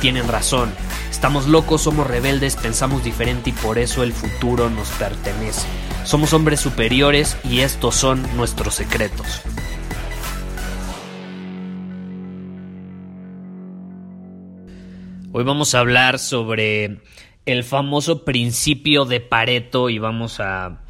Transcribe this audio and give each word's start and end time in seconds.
tienen 0.00 0.28
razón. 0.28 0.72
Estamos 1.10 1.46
locos, 1.46 1.82
somos 1.82 2.06
rebeldes, 2.06 2.56
pensamos 2.56 3.04
diferente 3.04 3.50
y 3.50 3.52
por 3.52 3.78
eso 3.78 4.02
el 4.02 4.12
futuro 4.12 4.70
nos 4.70 4.88
pertenece. 4.90 5.66
Somos 6.04 6.32
hombres 6.32 6.60
superiores 6.60 7.36
y 7.44 7.60
estos 7.60 7.94
son 7.94 8.22
nuestros 8.36 8.74
secretos. 8.74 9.42
Hoy 15.32 15.44
vamos 15.44 15.74
a 15.74 15.80
hablar 15.80 16.18
sobre 16.18 17.00
el 17.44 17.64
famoso 17.64 18.24
principio 18.24 19.04
de 19.04 19.20
Pareto 19.20 19.90
y 19.90 19.98
vamos 19.98 20.40
a 20.40 20.80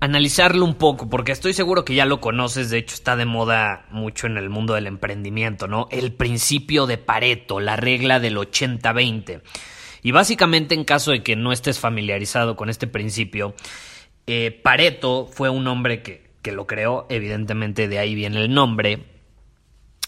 analizarlo 0.00 0.64
un 0.64 0.74
poco, 0.74 1.08
porque 1.08 1.32
estoy 1.32 1.54
seguro 1.54 1.84
que 1.84 1.94
ya 1.94 2.04
lo 2.04 2.20
conoces, 2.20 2.70
de 2.70 2.78
hecho 2.78 2.94
está 2.94 3.16
de 3.16 3.24
moda 3.24 3.86
mucho 3.90 4.26
en 4.26 4.36
el 4.36 4.50
mundo 4.50 4.74
del 4.74 4.86
emprendimiento, 4.86 5.68
¿no? 5.68 5.88
El 5.90 6.12
principio 6.12 6.86
de 6.86 6.98
Pareto, 6.98 7.60
la 7.60 7.76
regla 7.76 8.20
del 8.20 8.36
80-20. 8.36 9.42
Y 10.02 10.12
básicamente 10.12 10.74
en 10.74 10.84
caso 10.84 11.10
de 11.10 11.22
que 11.22 11.34
no 11.34 11.52
estés 11.52 11.78
familiarizado 11.78 12.56
con 12.56 12.68
este 12.68 12.86
principio, 12.86 13.54
eh, 14.26 14.60
Pareto 14.62 15.26
fue 15.32 15.48
un 15.48 15.66
hombre 15.66 16.02
que, 16.02 16.30
que 16.42 16.52
lo 16.52 16.66
creó, 16.66 17.06
evidentemente 17.08 17.88
de 17.88 17.98
ahí 17.98 18.14
viene 18.14 18.40
el 18.42 18.52
nombre, 18.52 19.04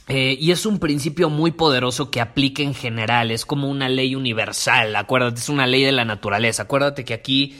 eh, 0.08 0.38
y 0.40 0.52
es 0.52 0.64
un 0.64 0.78
principio 0.78 1.28
muy 1.28 1.50
poderoso 1.50 2.10
que 2.10 2.22
aplica 2.22 2.62
en 2.62 2.72
general, 2.72 3.30
es 3.30 3.44
como 3.44 3.68
una 3.68 3.90
ley 3.90 4.14
universal, 4.14 4.96
acuérdate, 4.96 5.38
es 5.38 5.50
una 5.50 5.66
ley 5.66 5.82
de 5.82 5.92
la 5.92 6.06
naturaleza, 6.06 6.62
acuérdate 6.62 7.04
que 7.04 7.12
aquí 7.12 7.58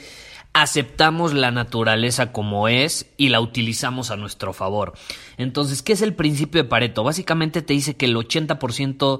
aceptamos 0.61 1.33
la 1.33 1.51
naturaleza 1.51 2.31
como 2.31 2.67
es 2.67 3.07
y 3.17 3.29
la 3.29 3.41
utilizamos 3.41 4.11
a 4.11 4.17
nuestro 4.17 4.53
favor. 4.53 4.93
Entonces, 5.37 5.81
¿qué 5.81 5.93
es 5.93 6.01
el 6.01 6.13
principio 6.13 6.63
de 6.63 6.69
Pareto? 6.69 7.03
Básicamente 7.03 7.61
te 7.61 7.73
dice 7.73 7.95
que 7.95 8.05
el 8.05 8.15
80% 8.15 9.19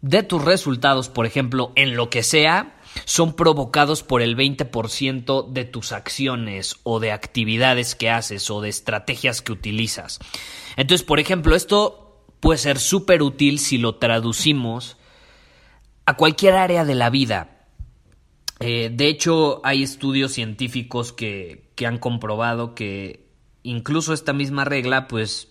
de 0.00 0.22
tus 0.22 0.44
resultados, 0.44 1.08
por 1.08 1.26
ejemplo, 1.26 1.72
en 1.76 1.96
lo 1.96 2.10
que 2.10 2.22
sea, 2.22 2.76
son 3.04 3.34
provocados 3.34 4.02
por 4.02 4.22
el 4.22 4.36
20% 4.36 5.48
de 5.50 5.64
tus 5.64 5.92
acciones 5.92 6.76
o 6.82 7.00
de 7.00 7.12
actividades 7.12 7.94
que 7.94 8.10
haces 8.10 8.50
o 8.50 8.60
de 8.60 8.68
estrategias 8.68 9.42
que 9.42 9.52
utilizas. 9.52 10.18
Entonces, 10.76 11.06
por 11.06 11.20
ejemplo, 11.20 11.56
esto 11.56 12.22
puede 12.40 12.58
ser 12.58 12.78
súper 12.78 13.22
útil 13.22 13.58
si 13.58 13.78
lo 13.78 13.96
traducimos 13.96 14.96
a 16.06 16.16
cualquier 16.16 16.54
área 16.54 16.84
de 16.84 16.94
la 16.94 17.10
vida. 17.10 17.53
Eh, 18.66 18.88
de 18.90 19.08
hecho, 19.08 19.60
hay 19.62 19.82
estudios 19.82 20.32
científicos 20.32 21.12
que, 21.12 21.68
que, 21.74 21.86
han 21.86 21.98
comprobado 21.98 22.74
que 22.74 23.26
incluso 23.62 24.14
esta 24.14 24.32
misma 24.32 24.64
regla, 24.64 25.06
pues, 25.06 25.48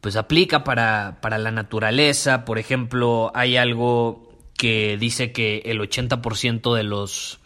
pues 0.00 0.16
aplica 0.16 0.64
para, 0.64 1.18
para 1.22 1.38
la 1.38 1.52
naturaleza. 1.52 2.44
Por 2.44 2.58
ejemplo, 2.58 3.30
hay 3.32 3.56
algo 3.56 4.28
que 4.58 4.96
dice 4.98 5.30
que 5.30 5.58
el 5.66 5.78
80% 5.78 6.74
de 6.74 6.82
los 6.82 7.38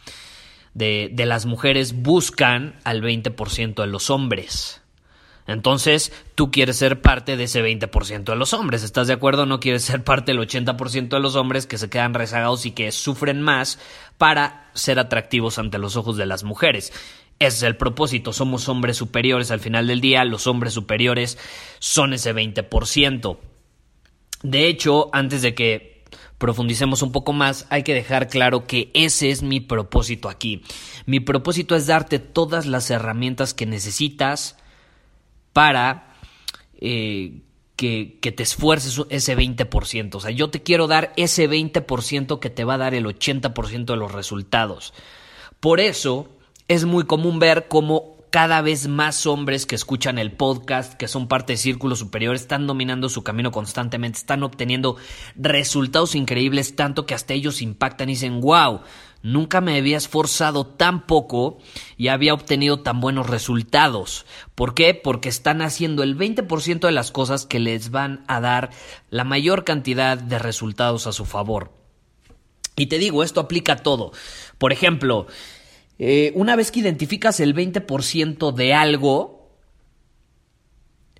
de, 0.72 1.10
de, 1.12 1.26
las 1.26 1.44
mujeres 1.44 2.00
buscan 2.00 2.80
al 2.84 3.02
20% 3.02 3.82
de 3.82 3.86
los 3.86 4.08
hombres. 4.08 4.80
Entonces, 5.50 6.12
tú 6.34 6.50
quieres 6.50 6.76
ser 6.76 7.02
parte 7.02 7.36
de 7.36 7.44
ese 7.44 7.62
20% 7.62 8.24
de 8.24 8.36
los 8.36 8.54
hombres, 8.54 8.82
¿estás 8.82 9.08
de 9.08 9.14
acuerdo? 9.14 9.46
No 9.46 9.60
quieres 9.60 9.82
ser 9.82 10.04
parte 10.04 10.32
del 10.32 10.40
80% 10.40 11.08
de 11.08 11.20
los 11.20 11.36
hombres 11.36 11.66
que 11.66 11.78
se 11.78 11.90
quedan 11.90 12.14
rezagados 12.14 12.66
y 12.66 12.70
que 12.70 12.92
sufren 12.92 13.42
más 13.42 13.78
para 14.16 14.70
ser 14.74 14.98
atractivos 14.98 15.58
ante 15.58 15.78
los 15.78 15.96
ojos 15.96 16.16
de 16.16 16.26
las 16.26 16.44
mujeres. 16.44 16.92
Ese 17.38 17.56
es 17.56 17.62
el 17.62 17.76
propósito, 17.76 18.32
somos 18.32 18.68
hombres 18.68 18.98
superiores 18.98 19.50
al 19.50 19.60
final 19.60 19.86
del 19.86 20.00
día, 20.00 20.24
los 20.24 20.46
hombres 20.46 20.74
superiores 20.74 21.38
son 21.78 22.12
ese 22.12 22.34
20%. 22.34 23.38
De 24.42 24.66
hecho, 24.68 25.08
antes 25.12 25.42
de 25.42 25.54
que 25.54 26.04
profundicemos 26.38 27.02
un 27.02 27.12
poco 27.12 27.32
más, 27.32 27.66
hay 27.70 27.82
que 27.82 27.94
dejar 27.94 28.28
claro 28.28 28.66
que 28.66 28.90
ese 28.94 29.30
es 29.30 29.42
mi 29.42 29.60
propósito 29.60 30.28
aquí. 30.28 30.62
Mi 31.06 31.20
propósito 31.20 31.74
es 31.76 31.86
darte 31.86 32.18
todas 32.18 32.66
las 32.66 32.90
herramientas 32.90 33.52
que 33.52 33.66
necesitas 33.66 34.56
para 35.52 36.14
eh, 36.80 37.40
que, 37.76 38.18
que, 38.20 38.32
te 38.32 38.42
esfuerces 38.42 39.00
ese 39.08 39.36
20%. 39.36 40.14
O 40.14 40.20
sea, 40.20 40.30
yo 40.30 40.50
te 40.50 40.62
quiero 40.62 40.86
dar 40.86 41.12
ese 41.16 41.48
20% 41.48 42.38
que 42.38 42.50
te 42.50 42.64
va 42.64 42.74
a 42.74 42.78
dar 42.78 42.94
el 42.94 43.06
80% 43.06 43.84
de 43.84 43.96
los 43.96 44.12
resultados. 44.12 44.92
Por 45.60 45.80
eso 45.80 46.28
es 46.68 46.84
muy 46.84 47.04
común 47.04 47.38
ver 47.38 47.66
cómo 47.68 48.09
cada 48.30 48.62
vez 48.62 48.88
más 48.88 49.26
hombres 49.26 49.66
que 49.66 49.74
escuchan 49.74 50.18
el 50.18 50.32
podcast, 50.32 50.94
que 50.94 51.08
son 51.08 51.28
parte 51.28 51.54
de 51.54 51.56
círculos 51.58 51.98
superiores, 51.98 52.42
están 52.42 52.66
dominando 52.66 53.08
su 53.08 53.22
camino 53.22 53.50
constantemente, 53.50 54.18
están 54.18 54.42
obteniendo 54.42 54.96
resultados 55.36 56.14
increíbles, 56.14 56.76
tanto 56.76 57.06
que 57.06 57.14
hasta 57.14 57.34
ellos 57.34 57.60
impactan 57.60 58.08
y 58.08 58.12
dicen, 58.12 58.41
wow, 58.41 58.80
Nunca 59.22 59.60
me 59.60 59.76
había 59.76 59.98
esforzado 59.98 60.66
tan 60.66 61.06
poco 61.06 61.58
y 61.98 62.08
había 62.08 62.32
obtenido 62.32 62.80
tan 62.80 63.00
buenos 63.00 63.28
resultados. 63.28 64.24
¿Por 64.54 64.72
qué? 64.72 64.94
Porque 64.94 65.28
están 65.28 65.60
haciendo 65.60 66.02
el 66.02 66.16
20% 66.16 66.80
de 66.80 66.92
las 66.92 67.10
cosas 67.10 67.44
que 67.44 67.58
les 67.58 67.91
van 67.91 68.24
a 68.28 68.41
dar 68.41 68.70
la 69.10 69.24
mayor 69.24 69.64
cantidad 69.64 70.16
de 70.16 70.38
resultados 70.38 71.06
a 71.06 71.12
su 71.12 71.26
favor. 71.26 71.70
Y 72.76 72.86
te 72.86 72.98
digo, 72.98 73.22
esto 73.22 73.41
aplica 73.41 73.74
a 73.74 73.82
todo. 73.82 74.12
Por 74.56 74.72
ejemplo, 74.72 75.26
eh, 76.02 76.32
una 76.34 76.56
vez 76.56 76.70
que 76.70 76.80
identificas 76.80 77.40
el 77.40 77.54
20% 77.54 78.54
de 78.54 78.72
algo, 78.72 79.50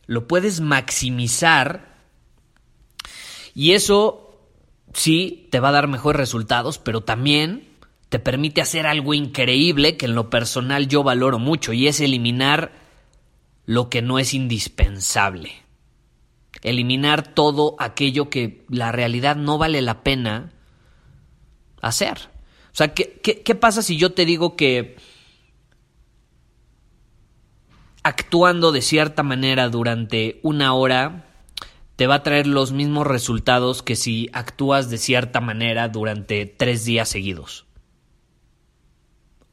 lo 0.07 0.27
puedes 0.27 0.63
maximizar 0.63 1.99
y 3.55 3.73
eso 3.73 4.41
sí 4.95 5.49
te 5.51 5.61
va 5.61 5.69
a 5.69 5.73
dar 5.73 5.87
mejores 5.87 6.19
resultados, 6.19 6.79
pero 6.79 7.03
también 7.03 7.77
te 8.09 8.21
permite 8.21 8.63
hacer 8.63 8.87
algo 8.87 9.13
increíble 9.13 9.99
que 9.99 10.07
en 10.07 10.15
lo 10.15 10.31
personal 10.31 10.89
yo 10.89 11.03
valoro 11.03 11.39
mucho 11.39 11.75
y 11.75 11.87
es 11.87 12.01
eliminar 12.01 12.73
lo 13.67 13.91
que 13.91 14.01
no 14.01 14.19
es 14.19 14.33
indispensable. 14.33 15.53
Eliminar 16.63 17.35
todo 17.35 17.77
aquello 17.79 18.31
que 18.31 18.65
la 18.71 18.93
realidad 18.93 19.37
no 19.37 19.59
vale 19.59 19.83
la 19.83 20.03
pena 20.03 20.55
hacer. 21.83 22.30
Sea, 22.81 22.95
¿qué, 22.95 23.21
qué, 23.21 23.55
pasa 23.55 23.83
si 23.83 23.99
yo 23.99 24.15
te 24.15 24.25
digo 24.25 24.57
que 24.57 24.97
actuando 28.03 28.73
de 28.73 28.81
cierta 28.81 29.23
manera 29.23 29.69
durante 29.69 30.41
una 30.43 30.73
hora 30.73 31.27
te 31.97 32.07
va 32.07 32.15
a 32.15 32.23
traer 32.23 32.47
los 32.47 32.73
mismos 32.73 33.07
resultados 33.07 33.83
que 33.83 33.97
si 33.97 34.31
actúas 34.33 34.89
de 34.89 34.97
cierta 34.97 35.43
manera 35.43 35.91
durante 35.91 36.47
tres 36.47 36.87
días 36.87 37.11
seguidos? 37.11 37.67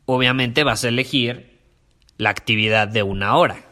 obviamente 0.06 0.64
vas 0.64 0.86
a 0.86 0.88
elegir 0.88 1.60
la 2.16 2.30
actividad 2.30 2.88
de 2.88 3.04
una 3.04 3.36
hora. 3.36 3.66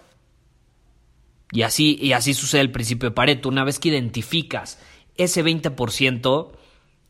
Y 1.53 1.61
así, 1.61 1.97
y 2.01 2.11
así 2.11 2.33
sucede 2.33 2.59
el 2.59 2.73
principio 2.73 3.07
de 3.07 3.15
Pareto. 3.15 3.47
Una 3.47 3.63
vez 3.63 3.79
que 3.79 3.87
identificas 3.87 4.81
ese 5.15 5.45
20% 5.45 6.51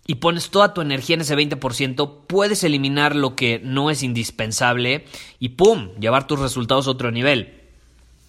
y 0.07 0.16
pones 0.16 0.50
toda 0.50 0.74
tu 0.74 0.81
energía 0.81 1.16
en 1.16 1.22
ese 1.22 1.36
20%, 1.36 2.25
puedes 2.28 2.63
eliminar 2.63 3.16
lo 3.16 3.36
que 3.36 3.60
no 3.63 3.90
es 3.90 4.04
indispensable 4.04 5.06
y 5.40 5.50
¡pum! 5.50 5.90
llevar 6.00 6.28
tus 6.28 6.40
resultados 6.40 6.88
a 6.88 6.92
otro 6.92 7.12
nivel. 7.12 7.62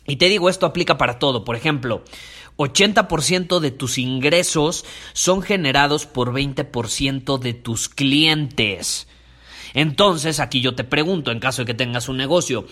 Y 0.07 0.17
te 0.17 0.29
digo, 0.29 0.49
esto 0.49 0.67
aplica 0.67 0.97
para 0.97 1.19
todo. 1.19 1.45
Por 1.45 1.57
ejemplo, 1.57 2.03
80% 2.57 3.61
de 3.61 3.71
tus 3.71 3.99
ingresos 3.99 4.85
son 5.13 5.43
generados 5.43 6.07
por 6.07 6.33
20% 6.33 7.39
de 7.39 7.55
tus 7.55 7.89
clientes. 7.89 9.09
Entonces, 9.75 10.41
aquí 10.41 10.63
yo 10.63 10.75
te 10.75 10.85
pregunto, 10.85 11.31
en 11.31 11.41
caso 11.41 11.63
de 11.63 11.67
que 11.67 11.75
tengas 11.75 12.09
un 12.09 12.17
negocio, 12.17 12.67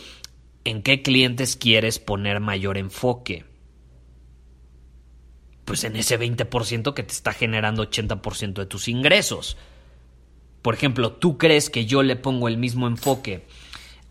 ¿en 0.64 0.82
qué 0.82 1.02
clientes 1.02 1.56
quieres 1.56 1.98
poner 1.98 2.40
mayor 2.40 2.78
enfoque? 2.78 3.44
Pues 5.64 5.84
en 5.84 5.96
ese 5.96 6.18
20% 6.18 6.94
que 6.94 7.02
te 7.02 7.12
está 7.12 7.32
generando 7.32 7.88
80% 7.88 8.54
de 8.54 8.66
tus 8.66 8.88
ingresos. 8.88 9.56
por 10.62 10.74
ejemplo, 10.74 11.12
tú 11.12 11.36
crees 11.36 11.68
que 11.68 11.84
yo 11.84 12.02
le 12.02 12.16
pongo 12.16 12.48
el 12.48 12.56
mismo 12.56 12.86
enfoque 12.86 13.46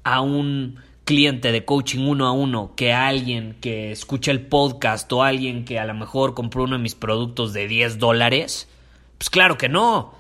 a 0.04 0.22
un 0.22 0.80
cliente 1.06 1.52
de 1.52 1.66
coaching 1.66 2.08
uno 2.08 2.28
a 2.28 2.32
uno 2.32 2.74
que 2.76 2.94
a 2.94 3.08
alguien 3.08 3.58
que 3.60 3.92
escucha 3.92 4.32
el 4.32 4.46
podcast 4.46 5.12
o 5.12 5.24
alguien 5.24 5.66
que 5.66 5.80
a 5.80 5.86
lo 5.86 5.94
mejor 5.94 6.34
compró 6.34 6.64
uno 6.64 6.78
de 6.78 6.84
mis 6.84 6.96
productos 6.96 7.54
de 7.54 7.68
10 7.68 8.00
dólares? 8.00 8.70
Pues 9.18 9.30
claro 9.30 9.58
que 9.58 9.70
no. 9.70 10.14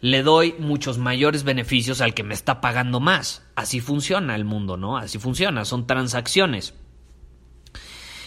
Le 0.00 0.22
doy 0.22 0.54
muchos 0.58 0.98
mayores 0.98 1.42
beneficios 1.42 2.00
al 2.00 2.14
que 2.14 2.22
me 2.22 2.34
está 2.34 2.60
pagando 2.60 3.00
más. 3.00 3.42
Así 3.54 3.80
funciona 3.80 4.34
el 4.34 4.44
mundo, 4.44 4.76
¿no? 4.76 4.96
Así 4.96 5.18
funciona, 5.18 5.64
son 5.64 5.86
transacciones. 5.86 6.74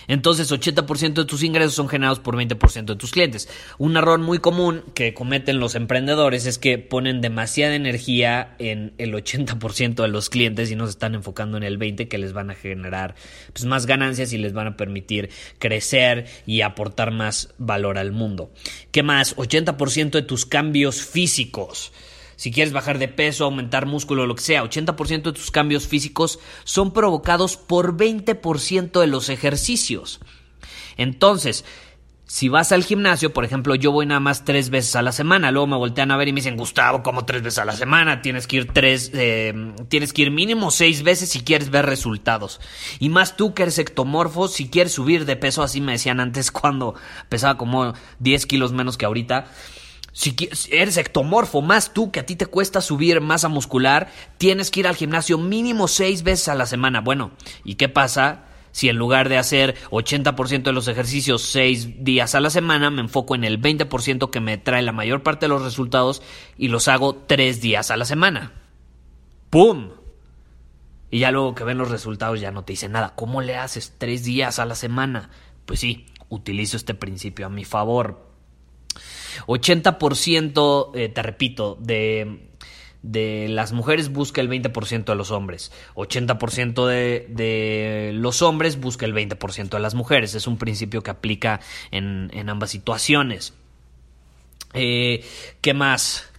Entonces, 0.10 0.52
80% 0.52 1.14
de 1.14 1.26
tus 1.26 1.44
ingresos 1.44 1.76
son 1.76 1.88
generados 1.88 2.20
por 2.20 2.36
20% 2.36 2.86
de 2.86 2.96
tus 2.96 3.12
clientes. 3.12 3.48
Un 3.78 3.96
error 3.96 4.20
muy 4.20 4.40
común 4.40 4.84
que 4.96 5.14
cometen 5.14 5.60
los 5.60 5.76
emprendedores 5.76 6.48
es 6.48 6.58
que 6.58 6.80
ponen 6.80 7.22
demasiada 7.22 7.76
energía 7.76 8.56
en 8.58 8.94
el 8.98 9.14
80% 9.14 10.02
de 10.02 10.08
los 10.08 10.32
clientes 10.32 10.72
y 10.72 10.76
no 10.76 10.86
se 10.86 10.92
están 10.92 11.14
enfocando 11.14 11.58
en 11.58 11.64
el 11.64 11.78
20% 11.78 12.08
que 12.08 12.18
les 12.18 12.34
van 12.34 12.50
a 12.50 12.56
generar 12.56 13.14
pues, 13.54 13.66
más 13.66 13.86
ganancias 13.86 14.34
y 14.34 14.40
les 14.40 14.52
van 14.52 14.66
a 14.66 14.78
permitir 14.78 15.30
crecer 15.60 16.26
y 16.48 16.62
aportar 16.62 17.12
más 17.12 17.54
valor 17.60 18.00
al 18.00 18.12
mundo. 18.12 18.52
¿Qué 18.92 19.04
más? 19.04 19.36
80% 19.36 20.10
de 20.10 20.22
tus 20.24 20.48
cambios 20.48 21.04
físicos 21.04 21.92
si 22.40 22.54
quieres 22.54 22.72
bajar 22.72 23.00
de 23.00 23.10
peso, 23.10 23.44
aumentar 23.44 23.86
músculo, 23.86 24.26
lo 24.26 24.34
que 24.34 24.42
sea, 24.42 24.64
80% 24.64 25.24
de 25.24 25.34
tus 25.34 25.52
cambios 25.52 25.90
físicos 25.90 26.40
son 26.64 26.94
provocados 26.94 27.58
por 27.58 27.98
20% 27.98 29.02
de 29.02 29.08
los 29.08 29.28
ejercicios. 29.28 30.22
Entonces, 30.96 31.66
si 32.28 32.48
vas 32.48 32.72
al 32.72 32.86
gimnasio, 32.86 33.34
por 33.34 33.44
ejemplo, 33.44 33.76
yo 33.76 33.92
voy 33.92 34.06
nada 34.06 34.22
más 34.22 34.46
tres 34.46 34.70
veces 34.70 34.96
a 34.96 35.02
la 35.02 35.12
semana, 35.12 35.52
luego 35.52 35.68
me 35.68 35.76
voltean 35.76 36.12
a 36.12 36.16
ver 36.16 36.30
y 36.30 36.32
me 36.32 36.38
dicen, 36.38 36.56
Gustavo, 36.56 37.04
como 37.04 37.26
tres 37.26 37.42
veces 37.42 37.60
a 37.60 37.66
la 37.66 37.74
semana, 37.74 38.22
tienes 38.22 38.48
que 38.48 38.56
ir 38.56 38.72
tres, 38.72 39.12
eh, 39.14 39.74
tienes 39.90 40.14
que 40.14 40.22
ir 40.22 40.32
mínimo 40.32 40.72
seis 40.72 41.04
veces 41.04 41.28
si 41.28 41.42
quieres 41.42 41.72
ver 41.72 41.88
resultados. 41.88 42.62
Y 43.00 43.10
más 43.10 43.36
tú 43.36 43.54
que 43.54 43.64
eres 43.64 43.80
ectomorfo, 43.80 44.48
si 44.48 44.70
quieres 44.70 44.94
subir 44.94 45.26
de 45.26 45.36
peso, 45.36 45.62
así 45.62 45.82
me 45.82 45.92
decían 45.92 46.22
antes 46.22 46.52
cuando 46.54 46.96
pesaba 47.28 47.58
como 47.58 47.96
10 48.20 48.46
kilos 48.46 48.72
menos 48.72 48.96
que 48.96 49.06
ahorita. 49.06 49.52
Si 50.12 50.36
eres 50.72 50.98
ectomorfo, 50.98 51.62
más 51.62 51.94
tú 51.94 52.12
que 52.12 52.20
a 52.20 52.26
ti 52.26 52.36
te 52.36 52.46
cuesta 52.46 52.82
subir 52.82 53.22
masa 53.22 53.48
muscular, 53.48 54.12
tienes 54.38 54.72
que 54.72 54.82
ir 54.82 54.88
al 54.88 54.96
gimnasio 54.96 55.38
mínimo 55.38 55.88
seis 55.88 56.24
veces 56.24 56.48
a 56.48 56.56
la 56.56 56.66
semana. 56.66 57.02
Bueno, 57.02 57.32
¿y 57.64 57.76
qué 57.76 57.90
pasa 57.90 58.46
si 58.72 58.90
en 58.90 58.98
lugar 58.98 59.30
de 59.30 59.38
hacer 59.38 59.76
80% 59.92 60.64
de 60.64 60.72
los 60.72 60.88
ejercicios 60.88 61.42
seis 61.42 62.04
días 62.04 62.36
a 62.36 62.40
la 62.40 62.50
semana, 62.50 62.90
me 62.90 63.02
enfoco 63.02 63.36
en 63.36 63.44
el 63.44 63.62
20% 63.62 64.30
que 64.30 64.40
me 64.40 64.58
trae 64.58 64.82
la 64.82 64.92
mayor 64.92 65.24
parte 65.24 65.46
de 65.46 65.50
los 65.50 65.64
resultados 65.64 66.22
y 66.58 66.68
los 66.68 66.88
hago 66.88 67.16
tres 67.16 67.62
días 67.62 67.92
a 67.92 67.98
la 67.98 68.06
semana? 68.06 68.54
¡Pum! 69.50 69.92
Y 71.12 71.20
ya 71.20 71.32
luego 71.32 71.56
que 71.56 71.64
ven 71.64 71.80
los 71.80 71.90
resultados 71.90 72.40
ya 72.40 72.52
no 72.52 72.64
te 72.64 72.74
dicen 72.74 72.92
nada. 72.92 73.16
¿Cómo 73.16 73.42
le 73.42 73.56
haces 73.58 73.96
tres 73.98 74.24
días 74.24 74.60
a 74.60 74.66
la 74.66 74.76
semana? 74.76 75.32
Pues 75.66 75.80
sí, 75.80 76.06
utilizo 76.30 76.78
este 76.78 76.94
principio 76.94 77.48
a 77.48 77.50
mi 77.50 77.66
favor 77.66 78.29
80%, 79.50 80.92
eh, 80.94 81.10
te 81.10 81.24
repito, 81.24 81.76
de, 81.80 82.50
de 83.02 83.48
las 83.50 83.72
mujeres 83.72 84.12
busca 84.12 84.42
el 84.42 84.50
20% 84.50 85.06
de 85.06 85.16
los 85.16 85.32
hombres. 85.32 85.72
80% 85.96 86.86
de, 86.86 87.26
de 87.30 88.12
los 88.14 88.44
hombres 88.44 88.80
busca 88.80 89.08
el 89.08 89.16
20% 89.16 89.70
de 89.70 89.80
las 89.80 89.96
mujeres. 89.96 90.36
Es 90.36 90.46
un 90.46 90.58
principio 90.58 91.02
que 91.02 91.10
aplica 91.10 91.62
en, 91.90 92.30
en 92.34 92.50
ambas 92.50 92.70
situaciones. 92.70 93.54
Eh, 94.74 95.26
¿Qué 95.62 95.74
más? 95.74 96.30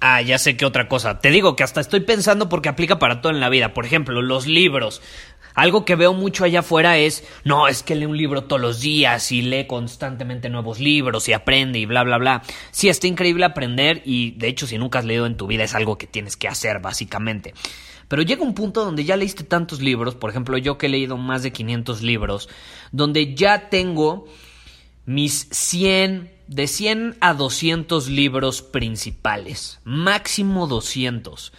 Ah, 0.00 0.20
ya 0.20 0.36
sé 0.38 0.56
qué 0.56 0.66
otra 0.66 0.88
cosa. 0.88 1.20
Te 1.20 1.30
digo 1.30 1.56
que 1.56 1.62
hasta 1.62 1.80
estoy 1.80 2.00
pensando 2.00 2.48
porque 2.48 2.68
aplica 2.68 2.98
para 2.98 3.20
todo 3.22 3.32
en 3.32 3.40
la 3.40 3.48
vida. 3.48 3.72
Por 3.72 3.86
ejemplo, 3.86 4.20
los 4.20 4.46
libros. 4.46 5.00
Algo 5.54 5.84
que 5.84 5.94
veo 5.94 6.12
mucho 6.12 6.44
allá 6.44 6.60
afuera 6.60 6.98
es, 6.98 7.24
no, 7.44 7.68
es 7.68 7.84
que 7.84 7.94
lee 7.94 8.06
un 8.06 8.16
libro 8.16 8.44
todos 8.44 8.60
los 8.60 8.80
días 8.80 9.30
y 9.30 9.40
lee 9.40 9.66
constantemente 9.66 10.50
nuevos 10.50 10.80
libros 10.80 11.28
y 11.28 11.32
aprende 11.32 11.78
y 11.78 11.86
bla, 11.86 12.02
bla, 12.02 12.18
bla. 12.18 12.42
Sí, 12.72 12.88
está 12.88 13.06
increíble 13.06 13.44
aprender 13.44 14.02
y 14.04 14.32
de 14.32 14.48
hecho 14.48 14.66
si 14.66 14.78
nunca 14.78 14.98
has 14.98 15.04
leído 15.04 15.26
en 15.26 15.36
tu 15.36 15.46
vida 15.46 15.62
es 15.62 15.74
algo 15.74 15.96
que 15.96 16.08
tienes 16.08 16.36
que 16.36 16.48
hacer 16.48 16.80
básicamente. 16.80 17.54
Pero 18.08 18.22
llega 18.22 18.42
un 18.42 18.54
punto 18.54 18.84
donde 18.84 19.04
ya 19.04 19.16
leíste 19.16 19.44
tantos 19.44 19.80
libros, 19.80 20.16
por 20.16 20.30
ejemplo 20.30 20.58
yo 20.58 20.76
que 20.76 20.86
he 20.86 20.90
leído 20.90 21.16
más 21.16 21.42
de 21.42 21.52
500 21.52 22.02
libros, 22.02 22.48
donde 22.90 23.34
ya 23.34 23.70
tengo 23.70 24.26
mis 25.06 25.48
100, 25.50 26.30
de 26.48 26.66
100 26.66 27.16
a 27.20 27.32
200 27.34 28.08
libros 28.08 28.62
principales, 28.62 29.78
máximo 29.84 30.66
200. 30.66 31.52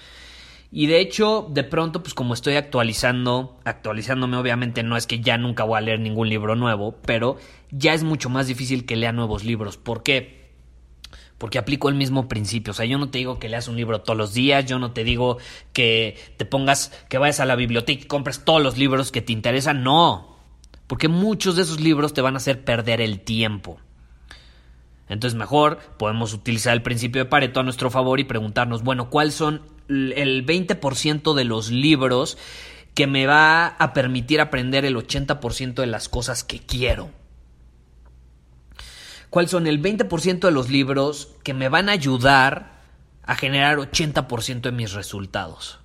Y 0.78 0.88
de 0.88 1.00
hecho, 1.00 1.48
de 1.50 1.64
pronto, 1.64 2.04
pues 2.04 2.14
como 2.14 2.34
estoy 2.34 2.56
actualizando, 2.56 3.58
actualizándome 3.64 4.36
obviamente 4.36 4.84
no 4.84 4.98
es 4.98 5.08
que 5.08 5.22
ya 5.22 5.38
nunca 5.38 5.64
voy 5.64 5.78
a 5.78 5.82
leer 5.82 6.02
ningún 6.02 6.28
libro 6.28 6.58
nuevo, 6.58 6.98
pero 7.06 7.38
ya 7.72 7.94
es 7.94 8.04
mucho 8.04 8.30
más 8.30 8.48
difícil 8.48 8.86
que 8.86 8.98
lea 8.98 9.14
nuevos 9.14 9.46
libros. 9.46 9.78
¿Por 9.78 10.04
qué? 10.04 10.52
Porque 11.38 11.60
aplico 11.60 11.88
el 11.88 11.96
mismo 11.96 12.28
principio. 12.28 12.72
O 12.72 12.74
sea, 12.74 12.86
yo 12.86 12.98
no 12.98 13.10
te 13.10 13.20
digo 13.20 13.40
que 13.40 13.48
leas 13.48 13.70
un 13.70 13.78
libro 13.78 14.02
todos 14.02 14.18
los 14.18 14.34
días, 14.34 14.66
yo 14.66 14.78
no 14.78 14.92
te 14.92 15.06
digo 15.06 15.38
que 15.72 16.18
te 16.36 16.44
pongas, 16.44 16.92
que 17.08 17.20
vayas 17.20 17.40
a 17.40 17.46
la 17.46 17.56
biblioteca 17.56 18.04
y 18.04 18.08
compres 18.08 18.44
todos 18.44 18.62
los 18.62 18.78
libros 18.78 19.14
que 19.14 19.22
te 19.22 19.32
interesan. 19.32 19.82
No. 19.82 20.36
Porque 20.88 21.08
muchos 21.08 21.56
de 21.56 21.62
esos 21.62 21.80
libros 21.80 22.14
te 22.14 22.20
van 22.20 22.34
a 22.34 22.38
hacer 22.38 22.66
perder 22.66 23.00
el 23.00 23.22
tiempo. 23.22 23.80
Entonces 25.08 25.40
mejor 25.40 25.80
podemos 25.98 26.34
utilizar 26.34 26.74
el 26.74 26.82
principio 26.82 27.24
de 27.24 27.30
Pareto 27.30 27.62
a 27.62 27.64
nuestro 27.64 27.90
favor 27.90 28.20
y 28.20 28.26
preguntarnos, 28.26 28.84
bueno, 28.84 29.10
¿cuáles 29.10 29.36
son 29.36 29.62
el 29.88 30.46
20% 30.46 31.34
de 31.34 31.44
los 31.44 31.70
libros 31.70 32.38
que 32.94 33.08
me 33.08 33.28
va 33.28 33.68
a 33.68 33.94
permitir 33.94 34.40
aprender 34.40 34.86
el 34.86 34.96
80% 34.96 35.76
de 35.76 35.88
las 35.88 36.10
cosas 36.10 36.44
que 36.44 36.60
quiero. 36.60 37.12
¿Cuáles 39.30 39.52
son 39.52 39.68
el 39.68 39.82
20% 39.82 40.40
de 40.40 40.52
los 40.52 40.70
libros 40.70 41.36
que 41.44 41.54
me 41.54 41.68
van 41.68 41.90
a 41.90 41.92
ayudar 41.92 42.82
a 43.24 43.36
generar 43.36 43.78
80% 43.78 44.62
de 44.62 44.72
mis 44.72 44.94
resultados? 44.94 45.80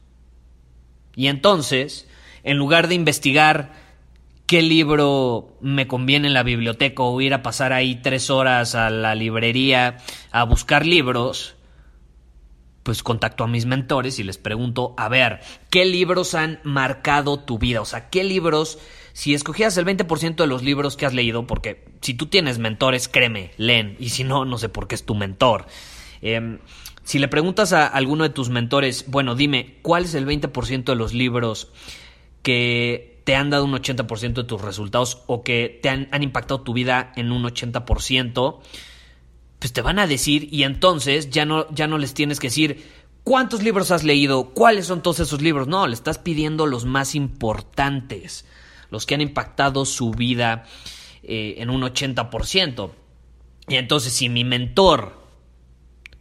Y 1.17 1.26
entonces, 1.26 2.06
en 2.44 2.56
lugar 2.56 2.87
de 2.87 2.94
investigar 2.94 3.73
qué 4.46 4.62
libro 4.62 5.56
me 5.61 5.88
conviene 5.88 6.29
en 6.29 6.35
la 6.35 6.44
biblioteca 6.44 7.03
o 7.03 7.20
ir 7.20 7.35
a 7.35 7.43
pasar 7.43 7.73
ahí 7.73 7.96
tres 7.96 8.31
horas 8.31 8.75
a 8.75 8.88
la 8.91 9.14
librería 9.14 9.99
a 10.31 10.44
buscar 10.44 10.87
libros, 10.87 11.56
pues 12.82 13.03
contacto 13.03 13.44
a 13.44 13.46
mis 13.46 13.67
mentores 13.67 14.19
y 14.19 14.25
les 14.25 14.39
pregunto, 14.39 14.94
a 14.96 15.08
ver, 15.08 15.41
¿qué 15.69 15.84
libros 15.84 16.34
han 16.34 16.60
marcado 16.65 17.39
tu 17.39 17.58
vida? 17.58 17.81
O 17.81 17.84
sea, 17.84 18.08
¿qué 18.08 18.25
libros, 18.25 18.79
si 19.13 19.34
escogías 19.34 19.77
el 19.77 19.84
20% 19.84 20.37
de 20.37 20.46
los 20.46 20.63
libros 20.63 20.96
que 20.96 21.06
has 21.06 21.15
leído, 21.15 21.46
porque 21.46 21.84
si 22.01 22.15
tú 22.15 22.27
tienes 22.27 22.58
mentores, 22.58 23.08
créeme, 23.08 23.51
leen, 23.58 23.96
y 23.99 24.10
si 24.10 24.25
no, 24.25 24.44
no 24.44 24.56
sé 24.58 24.69
por 24.69 24.89
qué 24.89 24.94
es 24.94 25.05
tu 25.05 25.15
mentor. 25.15 25.67
Em, 26.22 26.58
si 27.05 27.19
le 27.19 27.29
preguntas 27.29 27.72
a 27.72 27.87
alguno 27.87 28.25
de 28.25 28.31
tus 28.31 28.49
mentores, 28.49 29.05
bueno, 29.08 29.34
dime, 29.34 29.77
¿cuál 29.82 30.05
es 30.05 30.15
el 30.15 30.27
20% 30.27 30.93
de 30.93 30.96
los 30.96 31.13
libros 31.13 31.70
que 32.43 33.20
te 33.25 33.37
han 33.37 33.51
dado 33.51 33.65
un 33.67 33.72
80% 33.72 34.43
de 34.43 34.44
tus 34.44 34.60
resultados 34.60 35.22
o 35.27 35.43
que 35.43 35.79
te 35.82 35.91
han, 35.91 36.08
han 36.13 36.22
impactado 36.22 36.63
tu 36.63 36.72
vida 36.72 37.13
en 37.17 37.32
un 37.32 37.43
80%? 37.43 38.60
Pues 39.60 39.72
te 39.72 39.82
van 39.82 39.98
a 39.98 40.06
decir 40.06 40.48
y 40.50 40.64
entonces 40.64 41.31
ya 41.31 41.44
no, 41.44 41.72
ya 41.72 41.86
no 41.86 41.98
les 41.98 42.14
tienes 42.14 42.40
que 42.40 42.48
decir 42.48 42.82
cuántos 43.22 43.62
libros 43.62 43.90
has 43.90 44.02
leído, 44.02 44.50
cuáles 44.50 44.86
son 44.86 45.02
todos 45.02 45.20
esos 45.20 45.43
libros. 45.43 45.69
No, 45.69 45.86
le 45.86 45.94
estás 45.94 46.19
pidiendo 46.19 46.67
los 46.67 46.86
más 46.86 47.14
importantes, 47.14 48.46
los 48.90 49.06
que 49.06 49.14
han 49.14 49.20
impactado 49.20 49.84
su 49.84 50.10
vida 50.12 50.64
eh, 51.22 51.56
en 51.58 51.69
un 51.69 51.82
80%. 51.82 52.90
Y 53.69 53.76
entonces 53.76 54.14
si 54.14 54.31
mi 54.31 54.44
mentor, 54.44 55.20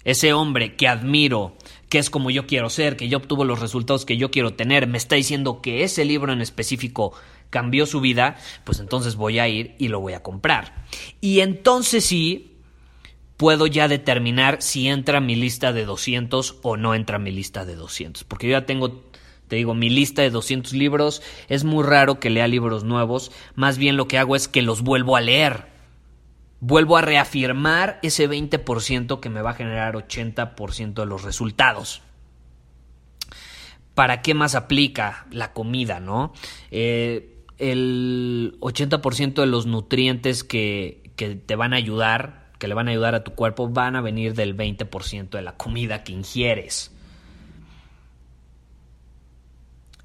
ese 0.03 0.33
hombre 0.33 0.75
que 0.75 0.89
admiro, 0.89 1.55
que 1.87 1.97
es 1.97 2.09
como 2.09 2.29
yo 2.31 2.45
quiero 2.45 2.69
ser, 2.69 2.97
que 2.97 3.07
yo 3.07 3.19
obtuvo 3.19 3.45
los 3.45 3.59
resultados 3.59 4.05
que 4.05 4.17
yo 4.17 4.31
quiero 4.31 4.53
tener, 4.53 4.85
me 4.85 4.97
está 4.97 5.15
diciendo 5.15 5.61
que 5.61 5.83
ese 5.83 6.03
libro 6.03 6.33
en 6.33 6.41
específico 6.41 7.13
cambió 7.49 7.85
su 7.85 8.01
vida, 8.01 8.37
pues 8.65 8.79
entonces 8.79 9.15
voy 9.15 9.39
a 9.39 9.47
ir 9.47 9.75
y 9.79 9.87
lo 9.87 9.99
voy 10.01 10.13
a 10.13 10.21
comprar. 10.21 10.85
Y 11.21 11.39
entonces 11.39 12.05
sí, 12.05 12.48
puedo 13.39 13.67
ya 13.67 13.87
determinar 13.87 14.61
si 14.61 14.89
entra 14.89 15.21
mi 15.21 15.33
lista 15.33 15.71
de 15.71 15.85
200 15.85 16.57
o 16.61 16.75
no 16.75 16.93
entra 16.93 17.19
mi 17.19 17.31
lista 17.31 17.63
de 17.63 17.75
200. 17.75 18.25
Porque 18.25 18.47
yo 18.47 18.51
ya 18.51 18.65
tengo, 18.65 19.01
te 19.47 19.55
digo, 19.55 19.73
mi 19.73 19.89
lista 19.89 20.21
de 20.21 20.29
200 20.29 20.73
libros. 20.73 21.21
Es 21.47 21.63
muy 21.63 21.85
raro 21.85 22.19
que 22.19 22.29
lea 22.29 22.49
libros 22.49 22.83
nuevos. 22.83 23.31
Más 23.55 23.77
bien 23.77 23.95
lo 23.95 24.09
que 24.09 24.17
hago 24.17 24.35
es 24.35 24.49
que 24.49 24.61
los 24.61 24.81
vuelvo 24.81 25.15
a 25.15 25.21
leer. 25.21 25.67
Vuelvo 26.59 26.97
a 26.97 27.01
reafirmar 27.01 27.99
ese 28.03 28.29
20% 28.29 29.21
que 29.21 29.29
me 29.29 29.41
va 29.41 29.51
a 29.51 29.53
generar 29.53 29.95
80% 29.95 30.95
de 30.95 31.05
los 31.05 31.23
resultados. 31.23 32.01
¿Para 33.95 34.21
qué 34.21 34.33
más 34.33 34.53
aplica 34.53 35.27
la 35.31 35.53
comida, 35.53 36.01
no? 36.01 36.33
Eh, 36.71 37.45
el 37.57 38.57
80% 38.59 39.35
de 39.35 39.47
los 39.47 39.65
nutrientes 39.65 40.43
que, 40.43 41.13
que 41.15 41.35
te 41.35 41.55
van 41.55 41.71
a 41.71 41.77
ayudar 41.77 42.48
que 42.59 42.67
le 42.67 42.75
van 42.75 42.87
a 42.87 42.91
ayudar 42.91 43.15
a 43.15 43.23
tu 43.23 43.33
cuerpo 43.33 43.69
van 43.69 43.95
a 43.95 44.01
venir 44.01 44.35
del 44.35 44.55
20% 44.55 45.29
de 45.29 45.41
la 45.41 45.53
comida 45.53 46.03
que 46.03 46.11
ingieres. 46.11 46.91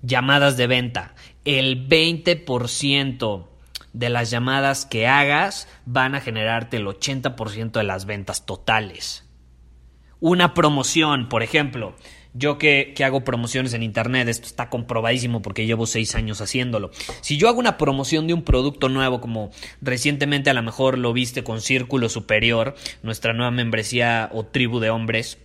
Llamadas 0.01 0.57
de 0.57 0.67
venta. 0.67 1.15
El 1.45 1.89
20% 1.89 3.47
de 3.93 4.09
las 4.09 4.31
llamadas 4.31 4.87
que 4.87 5.07
hagas 5.07 5.69
van 5.85 6.15
a 6.15 6.21
generarte 6.21 6.77
el 6.79 6.87
80% 6.87 7.73
de 7.73 7.85
las 7.85 8.07
ventas 8.07 8.47
totales. 8.47 9.25
Una 10.21 10.55
promoción, 10.55 11.29
por 11.29 11.43
ejemplo, 11.43 11.95
yo 12.35 12.59
que, 12.59 12.95
hago 13.05 13.25
promociones 13.25 13.75
en 13.75 13.83
Internet, 13.85 14.29
esto 14.29 14.47
está 14.47 14.69
comprobadísimo 14.69 15.41
porque 15.41 15.67
llevo 15.67 15.87
seis 15.87 16.17
años 16.17 16.41
haciéndolo. 16.41 16.91
Si 17.21 17.39
yo 17.39 17.49
hago 17.49 17.61
una 17.61 17.79
promoción 17.79 18.27
de 18.27 18.35
un 18.35 18.43
producto 18.43 18.89
nuevo, 18.89 19.21
como 19.21 19.51
recientemente 19.81 20.51
a 20.51 20.55
lo 20.55 20.63
mejor 20.63 20.99
lo 20.99 21.13
viste 21.13 21.45
con 21.45 21.61
Círculo 21.61 22.09
Superior, 22.09 22.75
nuestra 23.03 23.33
nueva 23.33 23.53
membresía 23.53 24.29
o 24.33 24.45
tribu 24.45 24.81
de 24.81 24.91
hombres, 24.91 25.39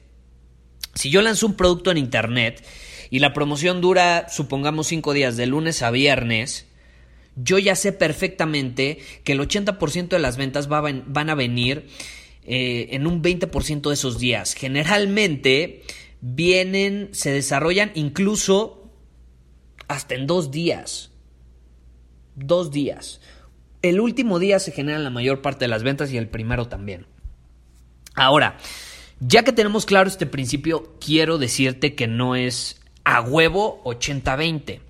si 0.95 1.11
yo 1.11 1.21
lanzo 1.21 1.45
un 1.45 1.53
producto 1.53 1.91
en 1.91 1.97
Internet 1.97 2.65
y 3.11 3.19
la 3.19 3.33
promoción 3.33 3.81
dura, 3.81 4.27
supongamos, 4.27 4.87
cinco 4.87 5.13
días, 5.13 5.37
de 5.37 5.45
lunes 5.45 5.83
a 5.83 5.91
viernes, 5.91 6.65
yo 7.35 7.59
ya 7.59 7.75
sé 7.75 7.93
perfectamente 7.93 8.97
que 9.23 9.33
el 9.33 9.39
80% 9.39 10.09
de 10.09 10.19
las 10.19 10.37
ventas 10.37 10.67
van 10.67 11.29
a 11.29 11.35
venir 11.35 11.87
eh, 12.51 12.95
en 12.95 13.05
un 13.05 13.21
20% 13.21 13.89
de 13.89 13.93
esos 13.93 14.17
días. 14.17 14.55
Generalmente 14.55 15.83
vienen, 16.21 17.09
se 17.11 17.31
desarrollan 17.31 17.91
incluso 17.95 18.89
hasta 19.87 20.15
en 20.15 20.27
dos 20.27 20.51
días. 20.51 21.11
Dos 22.35 22.71
días. 22.71 23.21
El 23.81 23.99
último 23.99 24.39
día 24.39 24.59
se 24.59 24.71
generan 24.71 25.03
la 25.03 25.09
mayor 25.09 25.41
parte 25.41 25.65
de 25.65 25.69
las 25.69 25.83
ventas 25.83 26.11
y 26.11 26.17
el 26.17 26.27
primero 26.27 26.67
también. 26.67 27.07
Ahora, 28.15 28.57
ya 29.19 29.43
que 29.43 29.53
tenemos 29.53 29.85
claro 29.85 30.09
este 30.09 30.25
principio, 30.25 30.95
quiero 30.99 31.37
decirte 31.37 31.95
que 31.95 32.07
no 32.07 32.35
es 32.35 32.81
a 33.03 33.21
huevo 33.21 33.81
80-20. 33.85 34.81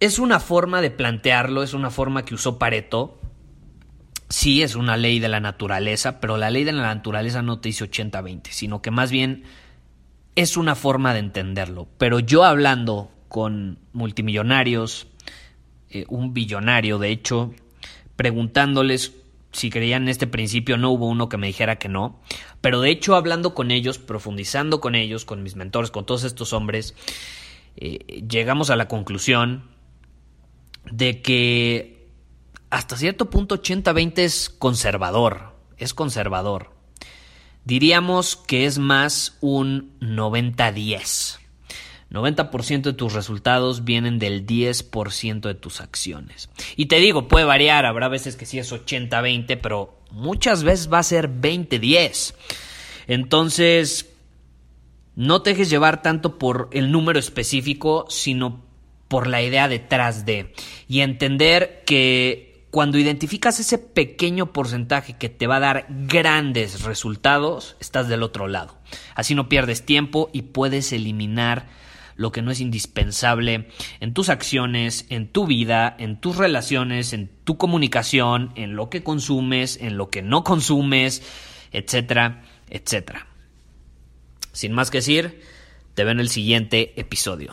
Es 0.00 0.18
una 0.18 0.40
forma 0.40 0.80
de 0.80 0.90
plantearlo, 0.90 1.62
es 1.62 1.74
una 1.74 1.90
forma 1.90 2.24
que 2.24 2.34
usó 2.34 2.58
Pareto 2.58 3.21
sí 4.32 4.62
es 4.62 4.76
una 4.76 4.96
ley 4.96 5.20
de 5.20 5.28
la 5.28 5.40
naturaleza, 5.40 6.18
pero 6.18 6.38
la 6.38 6.50
ley 6.50 6.64
de 6.64 6.72
la 6.72 6.94
naturaleza 6.94 7.42
no 7.42 7.60
te 7.60 7.68
dice 7.68 7.84
80-20, 7.84 8.48
sino 8.48 8.80
que 8.80 8.90
más 8.90 9.10
bien 9.10 9.44
es 10.36 10.56
una 10.56 10.74
forma 10.74 11.12
de 11.12 11.20
entenderlo. 11.20 11.86
Pero 11.98 12.18
yo 12.18 12.44
hablando 12.44 13.10
con 13.28 13.78
multimillonarios, 13.92 15.06
eh, 15.90 16.06
un 16.08 16.32
billonario 16.32 16.98
de 16.98 17.10
hecho, 17.10 17.52
preguntándoles 18.16 19.12
si 19.52 19.68
creían 19.68 20.04
en 20.04 20.08
este 20.08 20.26
principio, 20.26 20.78
no 20.78 20.90
hubo 20.90 21.08
uno 21.08 21.28
que 21.28 21.36
me 21.36 21.46
dijera 21.46 21.76
que 21.76 21.90
no, 21.90 22.18
pero 22.62 22.80
de 22.80 22.88
hecho 22.88 23.16
hablando 23.16 23.54
con 23.54 23.70
ellos, 23.70 23.98
profundizando 23.98 24.80
con 24.80 24.94
ellos, 24.94 25.26
con 25.26 25.42
mis 25.42 25.56
mentores, 25.56 25.90
con 25.90 26.06
todos 26.06 26.24
estos 26.24 26.54
hombres, 26.54 26.94
eh, 27.76 28.24
llegamos 28.26 28.70
a 28.70 28.76
la 28.76 28.88
conclusión 28.88 29.64
de 30.90 31.20
que 31.20 32.01
hasta 32.72 32.96
cierto 32.96 33.28
punto 33.28 33.60
80-20 33.60 34.18
es 34.20 34.48
conservador, 34.48 35.54
es 35.76 35.92
conservador. 35.92 36.70
Diríamos 37.66 38.34
que 38.34 38.64
es 38.64 38.78
más 38.78 39.36
un 39.42 39.92
90-10. 40.00 41.38
90% 42.10 42.80
de 42.80 42.92
tus 42.94 43.12
resultados 43.12 43.84
vienen 43.84 44.18
del 44.18 44.46
10% 44.46 45.40
de 45.40 45.54
tus 45.54 45.82
acciones. 45.82 46.48
Y 46.74 46.86
te 46.86 46.96
digo, 46.96 47.28
puede 47.28 47.44
variar, 47.44 47.84
habrá 47.84 48.08
veces 48.08 48.36
que 48.36 48.46
sí 48.46 48.58
es 48.58 48.72
80-20, 48.72 49.60
pero 49.60 49.98
muchas 50.10 50.62
veces 50.62 50.90
va 50.90 51.00
a 51.00 51.02
ser 51.02 51.28
20-10. 51.28 52.34
Entonces, 53.06 54.14
no 55.14 55.42
te 55.42 55.50
dejes 55.50 55.68
llevar 55.68 56.00
tanto 56.00 56.38
por 56.38 56.70
el 56.72 56.90
número 56.90 57.18
específico, 57.18 58.06
sino 58.08 58.64
por 59.08 59.26
la 59.26 59.42
idea 59.42 59.68
detrás 59.68 60.24
de. 60.24 60.54
Y 60.88 61.00
entender 61.00 61.82
que 61.84 62.51
cuando 62.72 62.96
identificas 62.96 63.60
ese 63.60 63.76
pequeño 63.76 64.54
porcentaje 64.54 65.12
que 65.12 65.28
te 65.28 65.46
va 65.46 65.56
a 65.56 65.60
dar 65.60 65.86
grandes 65.90 66.84
resultados, 66.84 67.76
estás 67.80 68.08
del 68.08 68.22
otro 68.22 68.48
lado. 68.48 68.78
Así 69.14 69.34
no 69.34 69.50
pierdes 69.50 69.84
tiempo 69.84 70.30
y 70.32 70.40
puedes 70.40 70.90
eliminar 70.94 71.66
lo 72.16 72.32
que 72.32 72.40
no 72.40 72.50
es 72.50 72.60
indispensable 72.60 73.68
en 74.00 74.14
tus 74.14 74.30
acciones, 74.30 75.04
en 75.10 75.28
tu 75.28 75.46
vida, 75.46 75.94
en 75.98 76.18
tus 76.18 76.38
relaciones, 76.38 77.12
en 77.12 77.30
tu 77.44 77.58
comunicación, 77.58 78.52
en 78.54 78.74
lo 78.74 78.88
que 78.88 79.02
consumes, 79.02 79.78
en 79.78 79.98
lo 79.98 80.08
que 80.08 80.22
no 80.22 80.42
consumes, 80.42 81.22
etcétera, 81.72 82.42
etcétera. 82.70 83.26
Sin 84.52 84.72
más 84.72 84.90
que 84.90 84.98
decir, 84.98 85.42
te 85.92 86.04
veo 86.04 86.12
en 86.12 86.20
el 86.20 86.30
siguiente 86.30 86.98
episodio. 86.98 87.52